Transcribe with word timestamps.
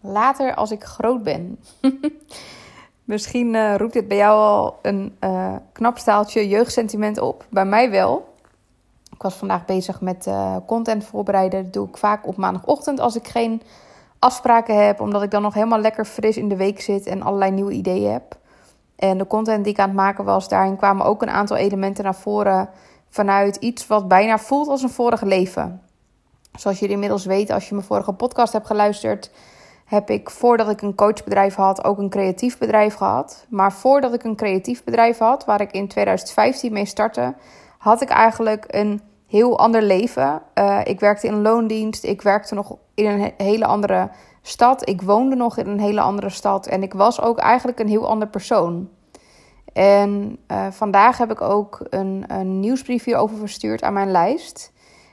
Later 0.00 0.54
als 0.54 0.70
ik 0.70 0.84
groot 0.84 1.22
ben. 1.22 1.58
Misschien 3.04 3.54
uh, 3.54 3.76
roept 3.76 3.92
dit 3.92 4.08
bij 4.08 4.16
jou 4.16 4.38
al 4.38 4.78
een 4.82 5.16
uh, 5.20 5.54
knap 5.72 5.98
staaltje 5.98 6.48
jeugdsentiment 6.48 7.18
op. 7.18 7.46
Bij 7.50 7.64
mij 7.64 7.90
wel. 7.90 8.34
Ik 9.12 9.22
was 9.22 9.34
vandaag 9.34 9.64
bezig 9.64 10.00
met 10.00 10.26
uh, 10.26 10.56
content 10.66 11.04
voorbereiden. 11.04 11.62
Dat 11.62 11.72
doe 11.72 11.88
ik 11.88 11.96
vaak 11.96 12.26
op 12.26 12.36
maandagochtend 12.36 13.00
als 13.00 13.16
ik 13.16 13.28
geen 13.28 13.62
afspraken 14.18 14.86
heb. 14.86 15.00
Omdat 15.00 15.22
ik 15.22 15.30
dan 15.30 15.42
nog 15.42 15.54
helemaal 15.54 15.80
lekker 15.80 16.04
fris 16.04 16.36
in 16.36 16.48
de 16.48 16.56
week 16.56 16.80
zit 16.80 17.06
en 17.06 17.22
allerlei 17.22 17.50
nieuwe 17.50 17.72
ideeën 17.72 18.12
heb. 18.12 18.36
En 18.96 19.18
de 19.18 19.26
content 19.26 19.64
die 19.64 19.72
ik 19.72 19.78
aan 19.78 19.88
het 19.88 19.96
maken 19.96 20.24
was, 20.24 20.48
daarin 20.48 20.76
kwamen 20.76 21.06
ook 21.06 21.22
een 21.22 21.30
aantal 21.30 21.56
elementen 21.56 22.04
naar 22.04 22.14
voren 22.14 22.68
vanuit 23.08 23.56
iets 23.56 23.86
wat 23.86 24.08
bijna 24.08 24.38
voelt 24.38 24.68
als 24.68 24.82
een 24.82 24.90
vorige 24.90 25.26
leven. 25.26 25.82
Zoals 26.52 26.78
jullie 26.78 26.94
inmiddels 26.94 27.24
weten, 27.24 27.54
als 27.54 27.68
je 27.68 27.74
mijn 27.74 27.86
vorige 27.86 28.12
podcast 28.12 28.52
hebt 28.52 28.66
geluisterd, 28.66 29.30
heb 29.88 30.10
ik 30.10 30.30
voordat 30.30 30.68
ik 30.68 30.82
een 30.82 30.94
coachbedrijf 30.94 31.54
had 31.54 31.84
ook 31.84 31.98
een 31.98 32.08
creatief 32.08 32.58
bedrijf 32.58 32.94
gehad. 32.94 33.46
Maar 33.48 33.72
voordat 33.72 34.14
ik 34.14 34.24
een 34.24 34.36
creatief 34.36 34.84
bedrijf 34.84 35.18
had, 35.18 35.44
waar 35.44 35.60
ik 35.60 35.72
in 35.72 35.88
2015 35.88 36.72
mee 36.72 36.84
startte, 36.84 37.34
had 37.78 38.02
ik 38.02 38.08
eigenlijk 38.08 38.64
een 38.68 39.00
heel 39.26 39.58
ander 39.58 39.82
leven. 39.82 40.42
Uh, 40.54 40.80
ik 40.84 41.00
werkte 41.00 41.26
in 41.26 41.32
een 41.32 41.42
loondienst, 41.42 42.04
ik 42.04 42.22
werkte 42.22 42.54
nog 42.54 42.76
in 42.94 43.06
een 43.06 43.32
hele 43.36 43.66
andere 43.66 44.10
stad, 44.42 44.88
ik 44.88 45.02
woonde 45.02 45.36
nog 45.36 45.56
in 45.56 45.66
een 45.66 45.80
hele 45.80 46.00
andere 46.00 46.30
stad 46.30 46.66
en 46.66 46.82
ik 46.82 46.92
was 46.92 47.20
ook 47.20 47.38
eigenlijk 47.38 47.78
een 47.78 47.88
heel 47.88 48.08
ander 48.08 48.28
persoon. 48.28 48.88
En 49.72 50.38
uh, 50.48 50.66
vandaag 50.70 51.18
heb 51.18 51.30
ik 51.30 51.40
ook 51.40 51.80
een, 51.90 52.24
een 52.26 52.60
nieuwsbrief 52.60 53.04
hierover 53.04 53.36
verstuurd 53.36 53.82
aan 53.82 53.92
mijn 53.92 54.10
lijst. 54.10 54.72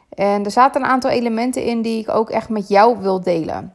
En 0.09 0.45
er 0.45 0.51
zaten 0.51 0.81
een 0.81 0.87
aantal 0.87 1.11
elementen 1.11 1.63
in 1.63 1.81
die 1.81 1.99
ik 1.99 2.09
ook 2.09 2.29
echt 2.29 2.49
met 2.49 2.67
jou 2.67 2.97
wil 2.99 3.21
delen. 3.21 3.73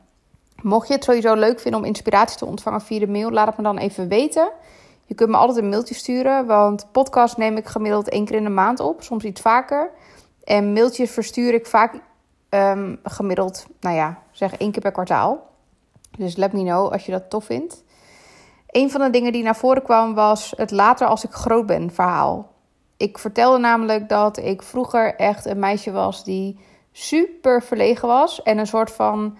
Mocht 0.62 0.88
je 0.88 0.94
het 0.94 1.04
sowieso 1.04 1.34
leuk 1.34 1.60
vinden 1.60 1.80
om 1.80 1.86
inspiratie 1.86 2.38
te 2.38 2.46
ontvangen 2.46 2.80
via 2.80 2.98
de 2.98 3.08
mail, 3.08 3.30
laat 3.30 3.46
het 3.46 3.56
me 3.56 3.62
dan 3.62 3.78
even 3.78 4.08
weten. 4.08 4.50
Je 5.06 5.14
kunt 5.14 5.30
me 5.30 5.36
altijd 5.36 5.58
een 5.58 5.68
mailtje 5.68 5.94
sturen, 5.94 6.46
want 6.46 6.86
podcast 6.92 7.36
neem 7.36 7.56
ik 7.56 7.66
gemiddeld 7.66 8.08
één 8.08 8.24
keer 8.24 8.36
in 8.36 8.44
de 8.44 8.50
maand 8.50 8.80
op, 8.80 9.02
soms 9.02 9.24
iets 9.24 9.40
vaker. 9.40 9.90
En 10.44 10.72
mailtjes 10.72 11.10
verstuur 11.10 11.54
ik 11.54 11.66
vaak 11.66 11.94
um, 12.50 12.98
gemiddeld, 13.02 13.66
nou 13.80 13.96
ja, 13.96 14.22
zeg 14.30 14.56
één 14.56 14.70
keer 14.70 14.82
per 14.82 14.92
kwartaal. 14.92 15.48
Dus 16.18 16.36
let 16.36 16.52
me 16.52 16.62
know 16.62 16.92
als 16.92 17.06
je 17.06 17.12
dat 17.12 17.30
tof 17.30 17.44
vindt. 17.44 17.84
Een 18.66 18.90
van 18.90 19.00
de 19.00 19.10
dingen 19.10 19.32
die 19.32 19.42
naar 19.42 19.56
voren 19.56 19.82
kwam 19.82 20.14
was 20.14 20.52
het 20.56 20.70
later 20.70 21.06
als 21.06 21.24
ik 21.24 21.30
groot 21.30 21.66
ben 21.66 21.90
verhaal. 21.90 22.52
Ik 22.96 23.18
vertelde 23.18 23.58
namelijk 23.58 24.08
dat 24.08 24.36
ik 24.36 24.62
vroeger 24.62 25.14
echt 25.14 25.44
een 25.46 25.58
meisje 25.58 25.90
was 25.90 26.24
die 26.24 26.58
super 26.92 27.62
verlegen 27.62 28.08
was 28.08 28.42
en 28.42 28.58
een 28.58 28.66
soort 28.66 28.90
van 28.90 29.36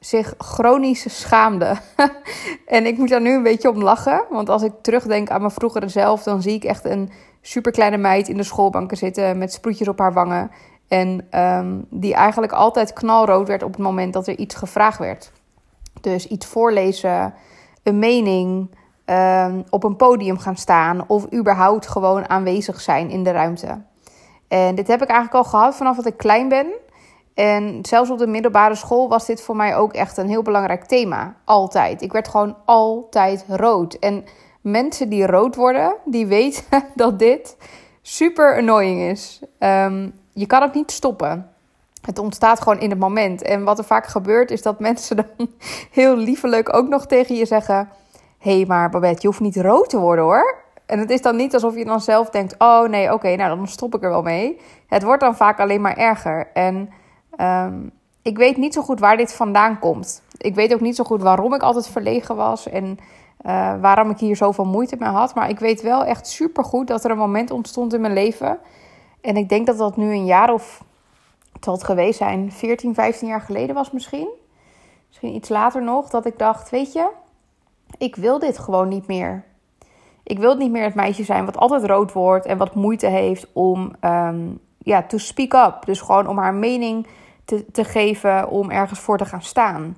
zich 0.00 0.34
chronisch 0.38 1.20
schaamde. 1.20 1.76
en 2.66 2.86
ik 2.86 2.98
moet 2.98 3.08
daar 3.08 3.20
nu 3.20 3.34
een 3.34 3.42
beetje 3.42 3.70
om 3.70 3.82
lachen, 3.82 4.24
want 4.30 4.48
als 4.48 4.62
ik 4.62 4.72
terugdenk 4.82 5.30
aan 5.30 5.40
mijn 5.40 5.52
vroegere 5.52 5.88
zelf, 5.88 6.22
dan 6.22 6.42
zie 6.42 6.54
ik 6.54 6.64
echt 6.64 6.84
een 6.84 7.10
super 7.40 7.72
kleine 7.72 7.96
meid 7.96 8.28
in 8.28 8.36
de 8.36 8.42
schoolbanken 8.42 8.96
zitten 8.96 9.38
met 9.38 9.52
sproetjes 9.52 9.88
op 9.88 9.98
haar 9.98 10.12
wangen 10.12 10.50
en 10.88 11.40
um, 11.40 11.86
die 11.90 12.14
eigenlijk 12.14 12.52
altijd 12.52 12.92
knalrood 12.92 13.48
werd 13.48 13.62
op 13.62 13.72
het 13.72 13.80
moment 13.80 14.12
dat 14.12 14.26
er 14.26 14.38
iets 14.38 14.54
gevraagd 14.54 14.98
werd. 14.98 15.32
Dus 16.00 16.26
iets 16.26 16.46
voorlezen, 16.46 17.34
een 17.82 17.98
mening, 17.98 18.70
um, 19.04 19.64
op 19.70 19.84
een 19.84 19.96
podium 19.96 20.38
gaan 20.38 20.56
staan 20.56 21.08
of 21.08 21.32
überhaupt 21.32 21.86
gewoon 21.86 22.28
aanwezig 22.28 22.80
zijn 22.80 23.10
in 23.10 23.22
de 23.22 23.30
ruimte. 23.30 23.80
En 24.48 24.74
dit 24.74 24.86
heb 24.86 25.02
ik 25.02 25.08
eigenlijk 25.08 25.44
al 25.44 25.50
gehad 25.50 25.76
vanaf 25.76 25.96
dat 25.96 26.06
ik 26.06 26.16
klein 26.16 26.48
ben. 26.48 26.66
En 27.38 27.78
zelfs 27.82 28.10
op 28.10 28.18
de 28.18 28.26
middelbare 28.26 28.74
school 28.74 29.08
was 29.08 29.26
dit 29.26 29.42
voor 29.42 29.56
mij 29.56 29.76
ook 29.76 29.92
echt 29.92 30.16
een 30.16 30.28
heel 30.28 30.42
belangrijk 30.42 30.84
thema. 30.84 31.34
Altijd. 31.44 32.02
Ik 32.02 32.12
werd 32.12 32.28
gewoon 32.28 32.56
altijd 32.64 33.44
rood. 33.48 33.94
En 33.94 34.24
mensen 34.60 35.08
die 35.08 35.26
rood 35.26 35.56
worden, 35.56 35.94
die 36.04 36.26
weten 36.36 36.64
dat 36.94 37.18
dit 37.18 37.56
super 38.02 38.56
annoying 38.56 39.00
is. 39.00 39.40
Um, 39.58 40.12
je 40.32 40.46
kan 40.46 40.62
het 40.62 40.74
niet 40.74 40.90
stoppen. 40.90 41.50
Het 42.02 42.18
ontstaat 42.18 42.60
gewoon 42.60 42.80
in 42.80 42.90
het 42.90 42.98
moment. 42.98 43.42
En 43.42 43.64
wat 43.64 43.78
er 43.78 43.84
vaak 43.84 44.06
gebeurt, 44.06 44.50
is 44.50 44.62
dat 44.62 44.80
mensen 44.88 45.16
dan 45.16 45.48
heel 45.90 46.16
liefelijk 46.16 46.74
ook 46.74 46.88
nog 46.88 47.06
tegen 47.06 47.34
je 47.34 47.46
zeggen: 47.46 47.88
Hé, 48.38 48.56
hey, 48.56 48.66
maar 48.66 48.90
Babette, 48.90 49.20
je 49.20 49.26
hoeft 49.26 49.40
niet 49.40 49.56
rood 49.56 49.88
te 49.88 49.98
worden 49.98 50.24
hoor. 50.24 50.56
En 50.86 50.98
het 50.98 51.10
is 51.10 51.22
dan 51.22 51.36
niet 51.36 51.54
alsof 51.54 51.76
je 51.76 51.84
dan 51.84 52.00
zelf 52.00 52.30
denkt: 52.30 52.54
Oh 52.58 52.88
nee, 52.88 53.12
oké, 53.12 53.36
nou 53.36 53.56
dan 53.56 53.68
stop 53.68 53.94
ik 53.94 54.02
er 54.02 54.10
wel 54.10 54.22
mee. 54.22 54.60
Het 54.86 55.02
wordt 55.02 55.20
dan 55.20 55.36
vaak 55.36 55.60
alleen 55.60 55.80
maar 55.80 55.96
erger. 55.96 56.50
En 56.52 56.90
um, 57.40 57.90
ik 58.22 58.36
weet 58.36 58.56
niet 58.56 58.74
zo 58.74 58.82
goed 58.82 59.00
waar 59.00 59.16
dit 59.16 59.34
vandaan 59.34 59.78
komt. 59.78 60.22
Ik 60.38 60.54
weet 60.54 60.74
ook 60.74 60.80
niet 60.80 60.96
zo 60.96 61.04
goed 61.04 61.22
waarom 61.22 61.54
ik 61.54 61.62
altijd 61.62 61.88
verlegen 61.88 62.36
was 62.36 62.68
en 62.68 62.98
uh, 63.46 63.80
waarom 63.80 64.10
ik 64.10 64.18
hier 64.18 64.36
zoveel 64.36 64.64
moeite 64.64 64.96
mee 64.98 65.08
had. 65.08 65.34
Maar 65.34 65.48
ik 65.48 65.58
weet 65.58 65.82
wel 65.82 66.04
echt 66.04 66.26
super 66.26 66.64
goed 66.64 66.86
dat 66.86 67.04
er 67.04 67.10
een 67.10 67.18
moment 67.18 67.50
ontstond 67.50 67.94
in 67.94 68.00
mijn 68.00 68.12
leven. 68.12 68.58
En 69.20 69.36
ik 69.36 69.48
denk 69.48 69.66
dat 69.66 69.78
dat 69.78 69.96
nu 69.96 70.10
een 70.10 70.26
jaar 70.26 70.52
of 70.52 70.84
het 71.60 71.84
geweest 71.84 72.18
zijn, 72.18 72.52
14, 72.52 72.94
15 72.94 73.28
jaar 73.28 73.40
geleden 73.40 73.74
was 73.74 73.90
misschien. 73.90 74.28
Misschien 75.08 75.34
iets 75.34 75.48
later 75.48 75.82
nog, 75.82 76.08
dat 76.08 76.26
ik 76.26 76.38
dacht, 76.38 76.70
weet 76.70 76.92
je, 76.92 77.08
ik 77.98 78.16
wil 78.16 78.38
dit 78.38 78.58
gewoon 78.58 78.88
niet 78.88 79.06
meer. 79.06 79.44
Ik 80.22 80.38
wil 80.38 80.56
niet 80.56 80.70
meer 80.70 80.84
het 80.84 80.94
meisje 80.94 81.24
zijn 81.24 81.44
wat 81.44 81.56
altijd 81.56 81.84
rood 81.84 82.12
wordt 82.12 82.46
en 82.46 82.58
wat 82.58 82.74
moeite 82.74 83.06
heeft 83.06 83.46
om 83.52 83.92
um, 84.00 84.60
ja, 84.78 85.02
to 85.02 85.18
speak 85.18 85.52
up. 85.52 85.84
Dus 85.84 86.00
gewoon 86.00 86.26
om 86.26 86.38
haar 86.38 86.54
mening 86.54 87.06
te, 87.72 87.84
geven, 87.84 88.48
om 88.48 88.70
ergens 88.70 89.00
voor 89.00 89.18
te 89.18 89.24
gaan 89.24 89.42
staan. 89.42 89.96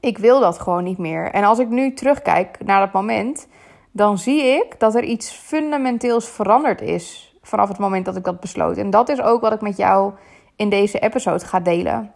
Ik 0.00 0.18
wil 0.18 0.40
dat 0.40 0.58
gewoon 0.58 0.84
niet 0.84 0.98
meer. 0.98 1.30
En 1.30 1.44
als 1.44 1.58
ik 1.58 1.68
nu 1.68 1.94
terugkijk 1.94 2.58
naar 2.64 2.80
dat 2.80 2.92
moment, 2.92 3.48
dan 3.90 4.18
zie 4.18 4.42
ik 4.42 4.80
dat 4.80 4.94
er 4.94 5.04
iets 5.04 5.30
fundamenteels 5.30 6.28
veranderd 6.28 6.80
is 6.80 7.36
vanaf 7.42 7.68
het 7.68 7.78
moment 7.78 8.04
dat 8.04 8.16
ik 8.16 8.24
dat 8.24 8.40
besloot. 8.40 8.76
En 8.76 8.90
dat 8.90 9.08
is 9.08 9.20
ook 9.20 9.40
wat 9.40 9.52
ik 9.52 9.60
met 9.60 9.76
jou 9.76 10.12
in 10.56 10.68
deze 10.68 10.98
episode 10.98 11.44
ga 11.44 11.60
delen. 11.60 12.12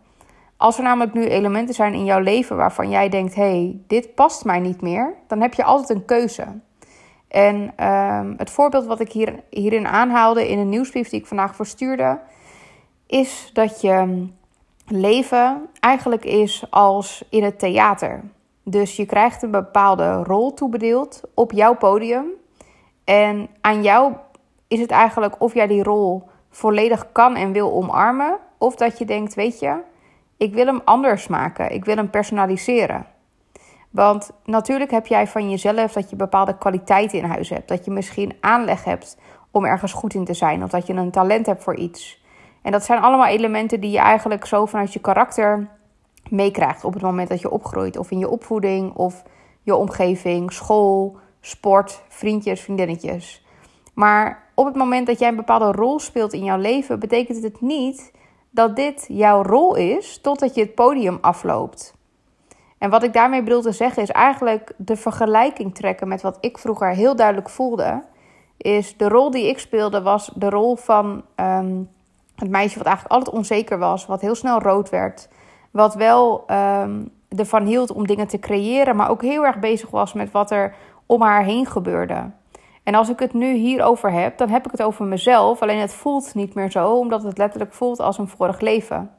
Als 0.56 0.76
er 0.76 0.82
namelijk 0.82 1.14
nu 1.14 1.26
elementen 1.26 1.74
zijn 1.74 1.94
in 1.94 2.04
jouw 2.04 2.20
leven 2.20 2.56
waarvan 2.56 2.90
jij 2.90 3.08
denkt: 3.08 3.34
hé, 3.34 3.42
hey, 3.42 3.80
dit 3.86 4.14
past 4.14 4.44
mij 4.44 4.60
niet 4.60 4.80
meer, 4.80 5.14
dan 5.26 5.40
heb 5.40 5.54
je 5.54 5.64
altijd 5.64 5.98
een 5.98 6.04
keuze. 6.04 6.44
En 7.28 7.86
um, 7.86 8.34
het 8.36 8.50
voorbeeld 8.50 8.86
wat 8.86 9.00
ik 9.00 9.12
hier, 9.12 9.42
hierin 9.50 9.86
aanhaalde 9.86 10.48
in 10.48 10.58
een 10.58 10.68
nieuwsbrief 10.68 11.08
die 11.08 11.20
ik 11.20 11.26
vandaag 11.26 11.56
verstuurde, 11.56 12.20
is 13.06 13.50
dat 13.52 13.80
je 13.80 14.26
leven 14.86 15.68
eigenlijk 15.80 16.24
is 16.24 16.64
als 16.70 17.24
in 17.30 17.44
het 17.44 17.58
theater. 17.58 18.22
Dus 18.62 18.96
je 18.96 19.06
krijgt 19.06 19.42
een 19.42 19.50
bepaalde 19.50 20.22
rol 20.22 20.54
toebedeeld 20.54 21.20
op 21.34 21.52
jouw 21.52 21.74
podium. 21.74 22.26
En 23.04 23.48
aan 23.60 23.82
jou 23.82 24.12
is 24.68 24.80
het 24.80 24.90
eigenlijk 24.90 25.40
of 25.40 25.54
jij 25.54 25.66
die 25.66 25.82
rol 25.82 26.22
volledig 26.50 27.12
kan 27.12 27.36
en 27.36 27.52
wil 27.52 27.72
omarmen, 27.72 28.38
of 28.58 28.74
dat 28.74 28.98
je 28.98 29.04
denkt: 29.04 29.34
weet 29.34 29.58
je, 29.58 29.76
ik 30.36 30.54
wil 30.54 30.66
hem 30.66 30.80
anders 30.84 31.26
maken, 31.26 31.72
ik 31.72 31.84
wil 31.84 31.96
hem 31.96 32.10
personaliseren. 32.10 33.06
Want 33.90 34.30
natuurlijk 34.44 34.90
heb 34.90 35.06
jij 35.06 35.26
van 35.26 35.50
jezelf 35.50 35.92
dat 35.92 36.10
je 36.10 36.16
bepaalde 36.16 36.58
kwaliteiten 36.58 37.18
in 37.18 37.24
huis 37.24 37.48
hebt. 37.48 37.68
Dat 37.68 37.84
je 37.84 37.90
misschien 37.90 38.36
aanleg 38.40 38.84
hebt 38.84 39.18
om 39.50 39.64
ergens 39.64 39.92
goed 39.92 40.14
in 40.14 40.24
te 40.24 40.34
zijn. 40.34 40.62
Of 40.62 40.70
dat 40.70 40.86
je 40.86 40.92
een 40.92 41.10
talent 41.10 41.46
hebt 41.46 41.62
voor 41.62 41.76
iets. 41.76 42.24
En 42.66 42.72
dat 42.72 42.84
zijn 42.84 43.00
allemaal 43.00 43.26
elementen 43.26 43.80
die 43.80 43.90
je 43.90 43.98
eigenlijk 43.98 44.46
zo 44.46 44.66
vanuit 44.66 44.92
je 44.92 45.00
karakter 45.00 45.68
meekrijgt 46.30 46.84
op 46.84 46.92
het 46.92 47.02
moment 47.02 47.28
dat 47.28 47.40
je 47.40 47.50
opgroeit. 47.50 47.96
Of 47.96 48.10
in 48.10 48.18
je 48.18 48.28
opvoeding, 48.28 48.94
of 48.94 49.22
je 49.62 49.74
omgeving, 49.74 50.52
school, 50.52 51.16
sport, 51.40 52.02
vriendjes, 52.08 52.60
vriendinnetjes. 52.60 53.44
Maar 53.94 54.50
op 54.54 54.66
het 54.66 54.74
moment 54.74 55.06
dat 55.06 55.18
jij 55.18 55.28
een 55.28 55.36
bepaalde 55.36 55.72
rol 55.72 55.98
speelt 55.98 56.32
in 56.32 56.44
jouw 56.44 56.58
leven, 56.58 56.98
betekent 56.98 57.42
het 57.42 57.60
niet 57.60 58.12
dat 58.50 58.76
dit 58.76 59.04
jouw 59.08 59.42
rol 59.42 59.74
is 59.74 60.20
totdat 60.20 60.54
je 60.54 60.60
het 60.60 60.74
podium 60.74 61.18
afloopt. 61.20 61.94
En 62.78 62.90
wat 62.90 63.02
ik 63.02 63.12
daarmee 63.12 63.42
bedoel 63.42 63.62
te 63.62 63.72
zeggen 63.72 64.02
is 64.02 64.10
eigenlijk 64.10 64.72
de 64.76 64.96
vergelijking 64.96 65.74
trekken 65.74 66.08
met 66.08 66.22
wat 66.22 66.38
ik 66.40 66.58
vroeger 66.58 66.94
heel 66.94 67.16
duidelijk 67.16 67.48
voelde. 67.48 68.02
Is 68.56 68.96
de 68.96 69.08
rol 69.08 69.30
die 69.30 69.48
ik 69.48 69.58
speelde 69.58 70.02
was 70.02 70.30
de 70.34 70.50
rol 70.50 70.76
van 70.76 71.24
um, 71.36 71.94
het 72.36 72.50
meisje 72.50 72.78
wat 72.78 72.86
eigenlijk 72.86 73.14
altijd 73.14 73.36
onzeker 73.36 73.78
was, 73.78 74.06
wat 74.06 74.20
heel 74.20 74.34
snel 74.34 74.60
rood 74.60 74.90
werd. 74.90 75.28
Wat 75.70 75.94
wel 75.94 76.44
um, 76.50 77.10
ervan 77.28 77.64
hield 77.64 77.92
om 77.92 78.06
dingen 78.06 78.26
te 78.26 78.38
creëren, 78.38 78.96
maar 78.96 79.10
ook 79.10 79.22
heel 79.22 79.44
erg 79.44 79.58
bezig 79.58 79.90
was 79.90 80.12
met 80.12 80.30
wat 80.30 80.50
er 80.50 80.74
om 81.06 81.22
haar 81.22 81.44
heen 81.44 81.66
gebeurde. 81.66 82.30
En 82.82 82.94
als 82.94 83.08
ik 83.08 83.18
het 83.18 83.32
nu 83.32 83.54
hierover 83.54 84.12
heb, 84.12 84.38
dan 84.38 84.48
heb 84.48 84.64
ik 84.64 84.70
het 84.70 84.82
over 84.82 85.04
mezelf. 85.04 85.62
Alleen 85.62 85.78
het 85.78 85.94
voelt 85.94 86.34
niet 86.34 86.54
meer 86.54 86.70
zo, 86.70 86.92
omdat 86.92 87.22
het 87.22 87.38
letterlijk 87.38 87.72
voelt 87.72 88.00
als 88.00 88.18
een 88.18 88.28
vorig 88.28 88.60
leven. 88.60 89.10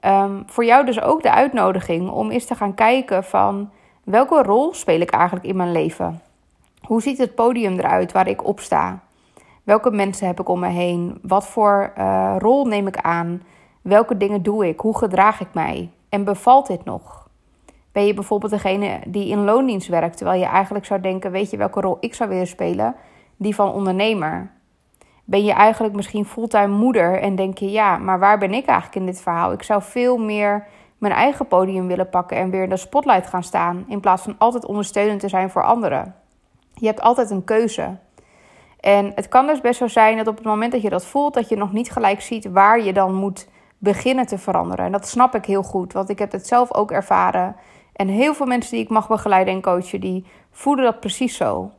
Um, 0.00 0.42
voor 0.46 0.64
jou 0.64 0.84
dus 0.84 1.00
ook 1.00 1.22
de 1.22 1.32
uitnodiging 1.32 2.10
om 2.10 2.30
eens 2.30 2.44
te 2.44 2.54
gaan 2.54 2.74
kijken 2.74 3.24
van 3.24 3.70
welke 4.04 4.42
rol 4.42 4.74
speel 4.74 5.00
ik 5.00 5.10
eigenlijk 5.10 5.46
in 5.46 5.56
mijn 5.56 5.72
leven? 5.72 6.20
Hoe 6.80 7.02
ziet 7.02 7.18
het 7.18 7.34
podium 7.34 7.78
eruit 7.78 8.12
waar 8.12 8.28
ik 8.28 8.46
op 8.46 8.60
sta? 8.60 9.02
Welke 9.64 9.90
mensen 9.90 10.26
heb 10.26 10.40
ik 10.40 10.48
om 10.48 10.60
me 10.60 10.68
heen? 10.68 11.18
Wat 11.22 11.46
voor 11.46 11.92
uh, 11.98 12.36
rol 12.38 12.64
neem 12.64 12.86
ik 12.86 12.96
aan? 12.96 13.42
Welke 13.82 14.16
dingen 14.16 14.42
doe 14.42 14.68
ik? 14.68 14.80
Hoe 14.80 14.98
gedraag 14.98 15.40
ik 15.40 15.48
mij? 15.52 15.90
En 16.08 16.24
bevalt 16.24 16.66
dit 16.66 16.84
nog? 16.84 17.28
Ben 17.92 18.06
je 18.06 18.14
bijvoorbeeld 18.14 18.52
degene 18.52 19.00
die 19.06 19.28
in 19.28 19.44
loondienst 19.44 19.88
werkt, 19.88 20.16
terwijl 20.16 20.40
je 20.40 20.46
eigenlijk 20.46 20.84
zou 20.84 21.00
denken: 21.00 21.30
weet 21.30 21.50
je 21.50 21.56
welke 21.56 21.80
rol 21.80 21.96
ik 22.00 22.14
zou 22.14 22.28
willen 22.28 22.46
spelen? 22.46 22.94
Die 23.36 23.54
van 23.54 23.72
ondernemer. 23.72 24.50
Ben 25.24 25.44
je 25.44 25.52
eigenlijk 25.52 25.94
misschien 25.94 26.24
fulltime 26.24 26.76
moeder 26.76 27.20
en 27.20 27.36
denk 27.36 27.58
je: 27.58 27.70
ja, 27.70 27.96
maar 27.96 28.18
waar 28.18 28.38
ben 28.38 28.54
ik 28.54 28.66
eigenlijk 28.66 28.96
in 28.96 29.06
dit 29.06 29.20
verhaal? 29.20 29.52
Ik 29.52 29.62
zou 29.62 29.82
veel 29.82 30.16
meer 30.16 30.66
mijn 30.98 31.12
eigen 31.12 31.46
podium 31.46 31.86
willen 31.86 32.08
pakken 32.08 32.36
en 32.36 32.50
weer 32.50 32.62
in 32.62 32.70
de 32.70 32.76
spotlight 32.76 33.26
gaan 33.26 33.42
staan, 33.42 33.84
in 33.88 34.00
plaats 34.00 34.22
van 34.22 34.34
altijd 34.38 34.64
ondersteunend 34.64 35.20
te 35.20 35.28
zijn 35.28 35.50
voor 35.50 35.64
anderen. 35.64 36.14
Je 36.74 36.86
hebt 36.86 37.00
altijd 37.00 37.30
een 37.30 37.44
keuze. 37.44 37.96
En 38.84 39.12
het 39.14 39.28
kan 39.28 39.46
dus 39.46 39.60
best 39.60 39.78
zo 39.78 39.86
zijn 39.86 40.16
dat 40.16 40.26
op 40.26 40.36
het 40.36 40.44
moment 40.44 40.72
dat 40.72 40.82
je 40.82 40.90
dat 40.90 41.06
voelt, 41.06 41.34
dat 41.34 41.48
je 41.48 41.56
nog 41.56 41.72
niet 41.72 41.90
gelijk 41.90 42.20
ziet 42.20 42.50
waar 42.50 42.82
je 42.82 42.92
dan 42.92 43.14
moet 43.14 43.48
beginnen 43.78 44.26
te 44.26 44.38
veranderen. 44.38 44.84
En 44.84 44.92
dat 44.92 45.08
snap 45.08 45.34
ik 45.34 45.44
heel 45.44 45.62
goed, 45.62 45.92
want 45.92 46.08
ik 46.08 46.18
heb 46.18 46.32
het 46.32 46.46
zelf 46.46 46.74
ook 46.74 46.90
ervaren. 46.90 47.56
En 47.92 48.08
heel 48.08 48.34
veel 48.34 48.46
mensen 48.46 48.70
die 48.70 48.84
ik 48.84 48.88
mag 48.90 49.08
begeleiden 49.08 49.54
en 49.54 49.62
coachen, 49.62 50.00
die 50.00 50.24
voelen 50.50 50.84
dat 50.84 51.00
precies 51.00 51.36
zo. 51.36 51.70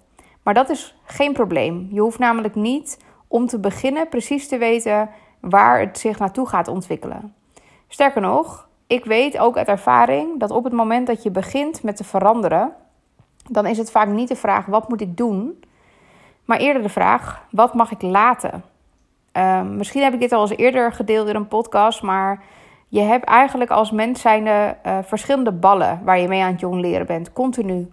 Maar 0.43 0.53
dat 0.53 0.69
is 0.69 0.95
geen 1.03 1.33
probleem. 1.33 1.87
Je 1.91 1.99
hoeft 1.99 2.19
namelijk 2.19 2.55
niet 2.55 2.99
om 3.27 3.47
te 3.47 3.59
beginnen 3.59 4.09
precies 4.09 4.47
te 4.47 4.57
weten 4.57 5.09
waar 5.39 5.79
het 5.79 5.99
zich 5.99 6.19
naartoe 6.19 6.47
gaat 6.47 6.67
ontwikkelen. 6.67 7.33
Sterker 7.87 8.21
nog, 8.21 8.67
ik 8.87 9.05
weet 9.05 9.37
ook 9.37 9.57
uit 9.57 9.67
ervaring 9.67 10.39
dat 10.39 10.51
op 10.51 10.63
het 10.63 10.73
moment 10.73 11.07
dat 11.07 11.23
je 11.23 11.31
begint 11.31 11.83
met 11.83 11.95
te 11.95 12.03
veranderen, 12.03 12.73
dan 13.49 13.65
is 13.65 13.77
het 13.77 13.91
vaak 13.91 14.07
niet 14.07 14.27
de 14.27 14.35
vraag 14.35 14.65
wat 14.65 14.89
moet 14.89 15.01
ik 15.01 15.17
doen, 15.17 15.63
maar 16.45 16.57
eerder 16.57 16.81
de 16.81 16.89
vraag 16.89 17.45
wat 17.51 17.73
mag 17.73 17.91
ik 17.91 18.01
laten. 18.01 18.63
Ehm, 19.31 19.77
misschien 19.77 20.03
heb 20.03 20.13
ik 20.13 20.19
dit 20.19 20.31
al 20.31 20.41
eens 20.41 20.57
eerder 20.57 20.91
gedeeld 20.91 21.27
in 21.27 21.35
een 21.35 21.47
podcast, 21.47 22.01
maar 22.01 22.43
je 22.87 23.01
hebt 23.01 23.25
eigenlijk 23.25 23.71
als 23.71 23.91
mens 23.91 24.21
zijnde 24.21 24.77
uh, 24.85 24.97
verschillende 25.01 25.51
ballen 25.51 26.01
waar 26.03 26.19
je 26.19 26.27
mee 26.27 26.41
aan 26.41 26.51
het 26.51 26.59
jong 26.59 26.81
leren 26.81 27.05
bent, 27.05 27.33
continu. 27.33 27.91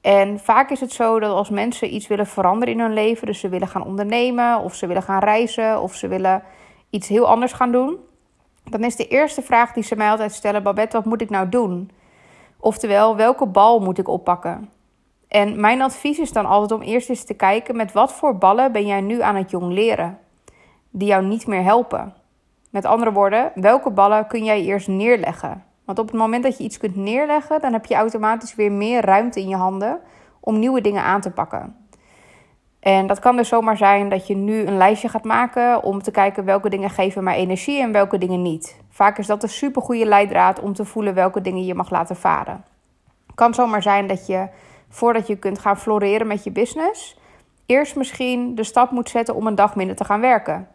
En 0.00 0.38
vaak 0.38 0.70
is 0.70 0.80
het 0.80 0.92
zo 0.92 1.20
dat 1.20 1.32
als 1.32 1.50
mensen 1.50 1.94
iets 1.94 2.06
willen 2.06 2.26
veranderen 2.26 2.74
in 2.74 2.80
hun 2.80 2.92
leven, 2.92 3.26
dus 3.26 3.40
ze 3.40 3.48
willen 3.48 3.68
gaan 3.68 3.84
ondernemen, 3.84 4.60
of 4.60 4.74
ze 4.74 4.86
willen 4.86 5.02
gaan 5.02 5.22
reizen, 5.22 5.82
of 5.82 5.94
ze 5.94 6.08
willen 6.08 6.42
iets 6.90 7.08
heel 7.08 7.28
anders 7.28 7.52
gaan 7.52 7.72
doen, 7.72 7.96
dan 8.64 8.84
is 8.84 8.96
de 8.96 9.08
eerste 9.08 9.42
vraag 9.42 9.72
die 9.72 9.82
ze 9.82 9.96
mij 9.96 10.10
altijd 10.10 10.32
stellen: 10.32 10.62
Babette, 10.62 10.96
wat 10.96 11.06
moet 11.06 11.20
ik 11.20 11.30
nou 11.30 11.48
doen? 11.48 11.90
Oftewel, 12.60 13.16
welke 13.16 13.46
bal 13.46 13.80
moet 13.80 13.98
ik 13.98 14.08
oppakken? 14.08 14.70
En 15.30 15.60
mijn 15.60 15.82
advies 15.82 16.18
is 16.18 16.32
dan 16.32 16.46
altijd 16.46 16.80
om 16.80 16.86
eerst 16.86 17.08
eens 17.08 17.24
te 17.24 17.34
kijken 17.34 17.76
met 17.76 17.92
wat 17.92 18.12
voor 18.12 18.38
ballen 18.38 18.72
ben 18.72 18.86
jij 18.86 19.00
nu 19.00 19.22
aan 19.22 19.36
het 19.36 19.50
jong 19.50 19.72
leren, 19.72 20.18
die 20.90 21.08
jou 21.08 21.24
niet 21.24 21.46
meer 21.46 21.62
helpen. 21.62 22.14
Met 22.70 22.84
andere 22.84 23.12
woorden, 23.12 23.52
welke 23.54 23.90
ballen 23.90 24.26
kun 24.26 24.44
jij 24.44 24.62
eerst 24.62 24.88
neerleggen? 24.88 25.64
Want 25.84 25.98
op 25.98 26.06
het 26.06 26.16
moment 26.16 26.42
dat 26.42 26.58
je 26.58 26.64
iets 26.64 26.78
kunt 26.78 26.96
neerleggen, 26.96 27.60
dan 27.60 27.72
heb 27.72 27.86
je 27.86 27.94
automatisch 27.94 28.54
weer 28.54 28.72
meer 28.72 29.04
ruimte 29.04 29.40
in 29.40 29.48
je 29.48 29.56
handen 29.56 30.00
om 30.40 30.58
nieuwe 30.58 30.80
dingen 30.80 31.02
aan 31.02 31.20
te 31.20 31.30
pakken. 31.30 31.76
En 32.80 33.06
dat 33.06 33.18
kan 33.18 33.36
dus 33.36 33.48
zomaar 33.48 33.76
zijn 33.76 34.08
dat 34.08 34.26
je 34.26 34.34
nu 34.36 34.66
een 34.66 34.76
lijstje 34.76 35.08
gaat 35.08 35.24
maken 35.24 35.82
om 35.82 36.02
te 36.02 36.10
kijken 36.10 36.44
welke 36.44 36.68
dingen 36.70 36.90
geven 36.90 37.24
mij 37.24 37.36
energie 37.36 37.80
en 37.80 37.92
welke 37.92 38.18
dingen 38.18 38.42
niet. 38.42 38.80
Vaak 38.88 39.18
is 39.18 39.26
dat 39.26 39.42
een 39.42 39.48
supergoeie 39.48 40.06
leidraad 40.06 40.60
om 40.60 40.74
te 40.74 40.84
voelen 40.84 41.14
welke 41.14 41.40
dingen 41.40 41.64
je 41.64 41.74
mag 41.74 41.90
laten 41.90 42.16
varen. 42.16 42.64
Het 43.26 43.34
kan 43.34 43.54
zomaar 43.54 43.82
zijn 43.82 44.06
dat 44.06 44.26
je 44.26 44.48
voordat 44.90 45.26
je 45.26 45.36
kunt 45.36 45.58
gaan 45.58 45.78
floreren 45.78 46.26
met 46.26 46.44
je 46.44 46.50
business, 46.50 47.18
eerst 47.66 47.96
misschien 47.96 48.54
de 48.54 48.64
stap 48.64 48.90
moet 48.90 49.08
zetten 49.08 49.34
om 49.34 49.46
een 49.46 49.54
dag 49.54 49.76
minder 49.76 49.96
te 49.96 50.04
gaan 50.04 50.20
werken. 50.20 50.68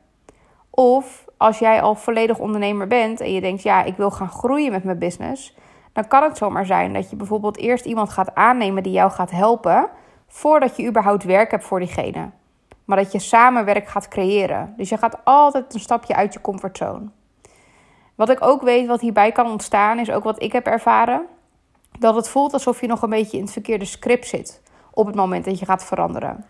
Of 0.69 1.25
als 1.37 1.59
jij 1.59 1.81
al 1.81 1.95
volledig 1.95 2.39
ondernemer 2.39 2.87
bent 2.87 3.19
en 3.21 3.33
je 3.33 3.41
denkt, 3.41 3.63
ja, 3.63 3.83
ik 3.83 3.97
wil 3.97 4.11
gaan 4.11 4.29
groeien 4.29 4.71
met 4.71 4.83
mijn 4.83 4.99
business, 4.99 5.55
dan 5.93 6.07
kan 6.07 6.23
het 6.23 6.37
zomaar 6.37 6.65
zijn 6.65 6.93
dat 6.93 7.09
je 7.09 7.15
bijvoorbeeld 7.15 7.57
eerst 7.57 7.85
iemand 7.85 8.09
gaat 8.09 8.35
aannemen 8.35 8.83
die 8.83 8.91
jou 8.91 9.11
gaat 9.11 9.31
helpen 9.31 9.89
voordat 10.27 10.77
je 10.77 10.87
überhaupt 10.87 11.23
werk 11.23 11.51
hebt 11.51 11.63
voor 11.63 11.79
diegene. 11.79 12.29
Maar 12.85 12.97
dat 12.97 13.11
je 13.11 13.19
samen 13.19 13.65
werk 13.65 13.87
gaat 13.87 14.07
creëren. 14.07 14.73
Dus 14.77 14.89
je 14.89 14.97
gaat 14.97 15.19
altijd 15.23 15.73
een 15.73 15.79
stapje 15.79 16.15
uit 16.15 16.33
je 16.33 16.41
comfortzone. 16.41 17.09
Wat 18.15 18.29
ik 18.29 18.45
ook 18.45 18.61
weet 18.61 18.87
wat 18.87 19.01
hierbij 19.01 19.31
kan 19.31 19.51
ontstaan, 19.51 19.99
is 19.99 20.11
ook 20.11 20.23
wat 20.23 20.41
ik 20.41 20.51
heb 20.51 20.65
ervaren. 20.65 21.25
Dat 21.99 22.15
het 22.15 22.29
voelt 22.29 22.53
alsof 22.53 22.81
je 22.81 22.87
nog 22.87 23.01
een 23.01 23.09
beetje 23.09 23.37
in 23.37 23.43
het 23.43 23.53
verkeerde 23.53 23.85
script 23.85 24.27
zit 24.27 24.61
op 24.93 25.05
het 25.05 25.15
moment 25.15 25.45
dat 25.45 25.59
je 25.59 25.65
gaat 25.65 25.85
veranderen. 25.85 26.45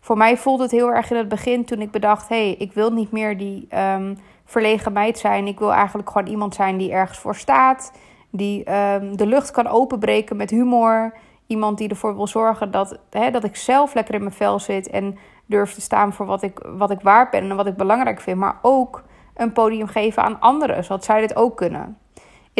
Voor 0.00 0.16
mij 0.16 0.36
voelde 0.36 0.62
het 0.62 0.72
heel 0.72 0.92
erg 0.92 1.10
in 1.10 1.16
het 1.16 1.28
begin 1.28 1.64
toen 1.64 1.80
ik 1.80 1.90
bedacht: 1.90 2.28
hé, 2.28 2.46
hey, 2.46 2.54
ik 2.54 2.72
wil 2.72 2.92
niet 2.92 3.10
meer 3.12 3.38
die 3.38 3.68
um, 3.78 4.18
verlegen 4.44 4.92
meid 4.92 5.18
zijn. 5.18 5.46
Ik 5.46 5.58
wil 5.58 5.72
eigenlijk 5.72 6.10
gewoon 6.10 6.28
iemand 6.28 6.54
zijn 6.54 6.76
die 6.76 6.92
ergens 6.92 7.18
voor 7.18 7.36
staat, 7.36 7.92
die 8.30 8.72
um, 8.72 9.16
de 9.16 9.26
lucht 9.26 9.50
kan 9.50 9.66
openbreken 9.66 10.36
met 10.36 10.50
humor. 10.50 11.12
Iemand 11.46 11.78
die 11.78 11.88
ervoor 11.88 12.16
wil 12.16 12.26
zorgen 12.26 12.70
dat, 12.70 12.98
hè, 13.10 13.30
dat 13.30 13.44
ik 13.44 13.56
zelf 13.56 13.94
lekker 13.94 14.14
in 14.14 14.20
mijn 14.20 14.34
vel 14.34 14.58
zit 14.58 14.90
en 14.90 15.18
durf 15.46 15.74
te 15.74 15.80
staan 15.80 16.12
voor 16.12 16.26
wat 16.26 16.42
ik, 16.42 16.58
wat 16.76 16.90
ik 16.90 17.00
waard 17.00 17.30
ben 17.30 17.50
en 17.50 17.56
wat 17.56 17.66
ik 17.66 17.76
belangrijk 17.76 18.20
vind. 18.20 18.38
Maar 18.38 18.58
ook 18.62 19.02
een 19.34 19.52
podium 19.52 19.86
geven 19.86 20.22
aan 20.22 20.40
anderen, 20.40 20.84
zodat 20.84 21.04
zij 21.04 21.20
dit 21.20 21.36
ook 21.36 21.56
kunnen. 21.56 21.98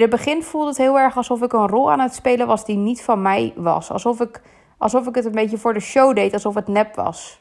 In 0.00 0.06
het 0.06 0.16
begin 0.16 0.42
voelde 0.42 0.68
het 0.68 0.76
heel 0.76 0.98
erg 0.98 1.16
alsof 1.16 1.42
ik 1.42 1.52
een 1.52 1.68
rol 1.68 1.92
aan 1.92 2.00
het 2.00 2.14
spelen 2.14 2.46
was 2.46 2.64
die 2.64 2.76
niet 2.76 3.02
van 3.02 3.22
mij 3.22 3.52
was. 3.56 3.90
Alsof 3.90 4.20
ik, 4.20 4.40
alsof 4.78 5.06
ik 5.06 5.14
het 5.14 5.24
een 5.24 5.32
beetje 5.32 5.58
voor 5.58 5.74
de 5.74 5.80
show 5.80 6.14
deed, 6.14 6.32
alsof 6.32 6.54
het 6.54 6.68
nep 6.68 6.94
was. 6.94 7.40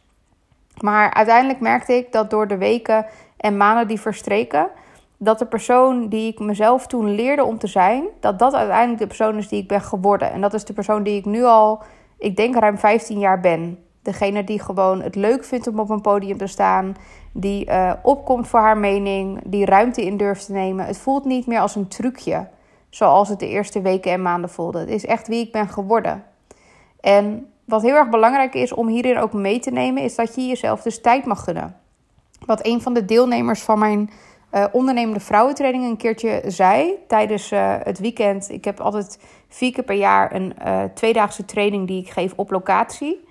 Maar 0.81 1.13
uiteindelijk 1.13 1.59
merkte 1.59 1.93
ik 1.93 2.11
dat 2.11 2.29
door 2.29 2.47
de 2.47 2.57
weken 2.57 3.05
en 3.37 3.57
maanden 3.57 3.87
die 3.87 3.99
verstreken, 3.99 4.69
dat 5.17 5.39
de 5.39 5.45
persoon 5.45 6.07
die 6.07 6.31
ik 6.31 6.39
mezelf 6.39 6.87
toen 6.87 7.15
leerde 7.15 7.43
om 7.43 7.57
te 7.57 7.67
zijn, 7.67 8.03
dat 8.19 8.39
dat 8.39 8.53
uiteindelijk 8.53 8.99
de 8.99 9.07
persoon 9.07 9.37
is 9.37 9.47
die 9.47 9.61
ik 9.61 9.67
ben 9.67 9.81
geworden. 9.81 10.31
En 10.31 10.41
dat 10.41 10.53
is 10.53 10.65
de 10.65 10.73
persoon 10.73 11.03
die 11.03 11.17
ik 11.17 11.25
nu 11.25 11.43
al, 11.43 11.81
ik 12.17 12.35
denk 12.35 12.55
ruim 12.55 12.77
15 12.77 13.19
jaar 13.19 13.39
ben. 13.39 13.83
Degene 14.09 14.43
die 14.43 14.59
gewoon 14.59 15.01
het 15.01 15.15
leuk 15.15 15.43
vindt 15.43 15.67
om 15.67 15.79
op 15.79 15.89
een 15.89 16.01
podium 16.01 16.37
te 16.37 16.47
staan, 16.47 16.95
die 17.31 17.65
uh, 17.65 17.93
opkomt 18.03 18.47
voor 18.47 18.59
haar 18.59 18.77
mening, 18.77 19.39
die 19.45 19.65
ruimte 19.65 20.05
in 20.05 20.17
durft 20.17 20.45
te 20.45 20.51
nemen. 20.51 20.85
Het 20.85 20.97
voelt 20.97 21.25
niet 21.25 21.47
meer 21.47 21.59
als 21.59 21.75
een 21.75 21.87
trucje, 21.87 22.47
zoals 22.89 23.29
het 23.29 23.39
de 23.39 23.47
eerste 23.47 23.81
weken 23.81 24.11
en 24.11 24.21
maanden 24.21 24.49
voelde. 24.49 24.79
Het 24.79 24.89
is 24.89 25.05
echt 25.05 25.27
wie 25.27 25.45
ik 25.45 25.51
ben 25.51 25.67
geworden. 25.67 26.23
En 26.99 27.47
wat 27.65 27.81
heel 27.81 27.95
erg 27.95 28.09
belangrijk 28.09 28.53
is 28.53 28.73
om 28.73 28.87
hierin 28.87 29.19
ook 29.19 29.33
mee 29.33 29.59
te 29.59 29.71
nemen, 29.71 30.03
is 30.03 30.15
dat 30.15 30.35
je 30.35 30.47
jezelf 30.47 30.81
dus 30.81 31.01
tijd 31.01 31.25
mag 31.25 31.43
gunnen. 31.43 31.75
Wat 32.45 32.65
een 32.65 32.81
van 32.81 32.93
de 32.93 33.05
deelnemers 33.05 33.61
van 33.61 33.79
mijn 33.79 34.09
uh, 34.51 34.65
ondernemende 34.71 35.19
vrouwentraining 35.19 35.85
een 35.85 35.97
keertje 35.97 36.41
zei 36.45 36.93
tijdens 37.07 37.51
uh, 37.51 37.75
het 37.83 37.99
weekend. 37.99 38.49
Ik 38.49 38.65
heb 38.65 38.79
altijd 38.79 39.19
vier 39.47 39.71
keer 39.71 39.83
per 39.83 39.95
jaar 39.95 40.35
een 40.35 40.53
uh, 40.65 40.83
tweedaagse 40.93 41.45
training 41.45 41.87
die 41.87 42.01
ik 42.01 42.09
geef 42.09 42.33
op 42.35 42.51
locatie. 42.51 43.27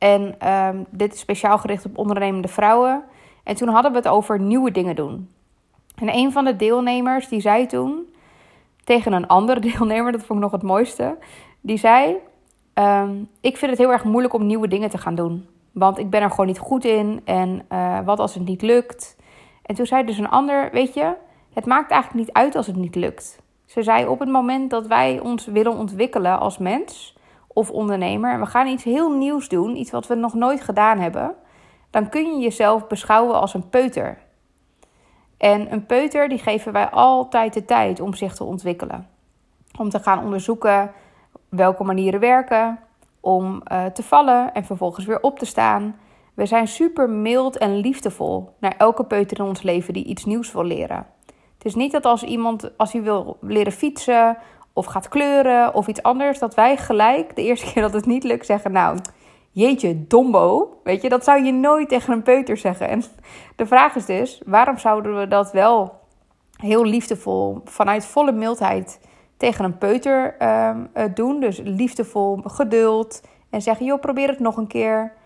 En 0.00 0.34
uh, 0.42 0.68
dit 0.90 1.14
is 1.14 1.20
speciaal 1.20 1.58
gericht 1.58 1.86
op 1.86 1.98
ondernemende 1.98 2.48
vrouwen. 2.48 3.04
En 3.44 3.56
toen 3.56 3.68
hadden 3.68 3.90
we 3.92 3.96
het 3.96 4.08
over 4.08 4.40
nieuwe 4.40 4.70
dingen 4.70 4.96
doen. 4.96 5.30
En 5.94 6.14
een 6.14 6.32
van 6.32 6.44
de 6.44 6.56
deelnemers 6.56 7.28
die 7.28 7.40
zei 7.40 7.66
toen 7.66 8.14
tegen 8.84 9.12
een 9.12 9.26
andere 9.26 9.60
deelnemer, 9.70 10.12
dat 10.12 10.24
vond 10.24 10.38
ik 10.38 10.44
nog 10.44 10.52
het 10.52 10.62
mooiste, 10.62 11.16
die 11.60 11.76
zei: 11.76 12.16
um, 12.74 13.28
Ik 13.40 13.56
vind 13.56 13.70
het 13.70 13.80
heel 13.80 13.92
erg 13.92 14.04
moeilijk 14.04 14.34
om 14.34 14.46
nieuwe 14.46 14.68
dingen 14.68 14.90
te 14.90 14.98
gaan 14.98 15.14
doen. 15.14 15.48
Want 15.72 15.98
ik 15.98 16.10
ben 16.10 16.22
er 16.22 16.30
gewoon 16.30 16.46
niet 16.46 16.58
goed 16.58 16.84
in. 16.84 17.20
En 17.24 17.66
wat 18.04 18.18
als 18.18 18.34
het 18.34 18.44
niet 18.44 18.62
lukt? 18.62 19.16
En 19.62 19.74
toen 19.74 19.86
zei 19.86 20.04
dus 20.04 20.18
een 20.18 20.28
ander, 20.28 20.70
weet 20.72 20.94
je, 20.94 21.14
het 21.52 21.66
maakt 21.66 21.90
eigenlijk 21.90 22.26
niet 22.26 22.36
uit 22.36 22.56
als 22.56 22.66
het 22.66 22.76
niet 22.76 22.94
lukt. 22.94 23.40
Ze 23.66 23.82
zei 23.82 24.06
op 24.06 24.18
het 24.18 24.28
moment 24.28 24.70
dat 24.70 24.86
wij 24.86 25.20
ons 25.20 25.46
willen 25.46 25.76
ontwikkelen 25.76 26.40
als 26.40 26.58
mens 26.58 27.16
of 27.52 27.70
ondernemer 27.70 28.32
en 28.32 28.40
we 28.40 28.46
gaan 28.46 28.66
iets 28.66 28.84
heel 28.84 29.10
nieuws 29.10 29.48
doen, 29.48 29.76
iets 29.76 29.90
wat 29.90 30.06
we 30.06 30.14
nog 30.14 30.34
nooit 30.34 30.60
gedaan 30.60 30.98
hebben, 30.98 31.34
dan 31.90 32.08
kun 32.08 32.34
je 32.34 32.42
jezelf 32.42 32.86
beschouwen 32.86 33.40
als 33.40 33.54
een 33.54 33.68
peuter. 33.68 34.18
En 35.36 35.72
een 35.72 35.86
peuter 35.86 36.28
die 36.28 36.38
geven 36.38 36.72
wij 36.72 36.88
altijd 36.88 37.54
de 37.54 37.64
tijd 37.64 38.00
om 38.00 38.14
zich 38.14 38.34
te 38.34 38.44
ontwikkelen. 38.44 39.08
Om 39.78 39.88
te 39.88 39.98
gaan 39.98 40.24
onderzoeken 40.24 40.92
welke 41.48 41.84
manieren 41.84 42.20
werken, 42.20 42.78
om 43.20 43.62
uh, 43.72 43.84
te 43.84 44.02
vallen 44.02 44.52
en 44.54 44.64
vervolgens 44.64 45.06
weer 45.06 45.20
op 45.20 45.38
te 45.38 45.46
staan. 45.46 45.96
We 46.34 46.46
zijn 46.46 46.68
super 46.68 47.10
mild 47.10 47.58
en 47.58 47.76
liefdevol 47.76 48.54
naar 48.58 48.74
elke 48.78 49.04
peuter 49.04 49.38
in 49.38 49.44
ons 49.44 49.62
leven 49.62 49.92
die 49.94 50.04
iets 50.04 50.24
nieuws 50.24 50.52
wil 50.52 50.64
leren. 50.64 51.06
Het 51.54 51.64
is 51.64 51.74
niet 51.74 51.92
dat 51.92 52.04
als 52.04 52.22
iemand, 52.22 52.78
als 52.78 52.92
hij 52.92 53.02
wil 53.02 53.36
leren 53.40 53.72
fietsen 53.72 54.36
of 54.72 54.86
gaat 54.86 55.08
kleuren 55.08 55.74
of 55.74 55.86
iets 55.86 56.02
anders, 56.02 56.38
dat 56.38 56.54
wij 56.54 56.76
gelijk 56.76 57.36
de 57.36 57.42
eerste 57.42 57.72
keer 57.72 57.82
dat 57.82 57.92
het 57.92 58.06
niet 58.06 58.24
lukt 58.24 58.46
zeggen: 58.46 58.72
Nou, 58.72 58.98
jeetje, 59.50 60.06
dombo. 60.06 60.76
Weet 60.84 61.02
je, 61.02 61.08
dat 61.08 61.24
zou 61.24 61.44
je 61.44 61.52
nooit 61.52 61.88
tegen 61.88 62.12
een 62.12 62.22
peuter 62.22 62.56
zeggen. 62.56 62.88
En 62.88 63.02
de 63.56 63.66
vraag 63.66 63.94
is 63.94 64.06
dus: 64.06 64.42
waarom 64.46 64.78
zouden 64.78 65.18
we 65.18 65.28
dat 65.28 65.52
wel 65.52 65.98
heel 66.56 66.84
liefdevol, 66.84 67.60
vanuit 67.64 68.06
volle 68.06 68.32
mildheid 68.32 69.00
tegen 69.36 69.64
een 69.64 69.78
peuter 69.78 70.36
um, 70.68 70.90
doen? 71.14 71.40
Dus 71.40 71.60
liefdevol, 71.64 72.40
geduld 72.44 73.22
en 73.50 73.62
zeggen: 73.62 73.86
Joh, 73.86 74.00
probeer 74.00 74.28
het 74.28 74.40
nog 74.40 74.56
een 74.56 74.66
keer 74.66 75.18